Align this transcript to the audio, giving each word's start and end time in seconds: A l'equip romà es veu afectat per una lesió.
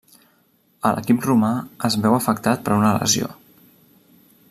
A 0.89 0.91
l'equip 0.95 1.27
romà 1.27 1.51
es 1.91 1.99
veu 2.07 2.17
afectat 2.17 2.65
per 2.69 2.77
una 2.81 2.95
lesió. 3.01 3.31